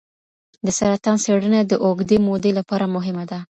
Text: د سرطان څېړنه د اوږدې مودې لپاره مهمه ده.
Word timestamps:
د 0.65 0.67
سرطان 0.77 1.17
څېړنه 1.23 1.59
د 1.65 1.73
اوږدې 1.85 2.17
مودې 2.25 2.51
لپاره 2.59 2.85
مهمه 2.95 3.23
ده. 3.31 3.39